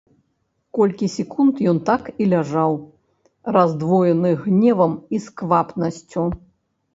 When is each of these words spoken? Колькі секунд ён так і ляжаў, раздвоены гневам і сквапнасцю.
Колькі 0.75 1.09
секунд 1.15 1.59
ён 1.71 1.77
так 1.89 2.03
і 2.25 2.27
ляжаў, 2.31 2.73
раздвоены 3.59 4.31
гневам 4.47 4.97
і 5.17 5.21
сквапнасцю. 5.29 6.25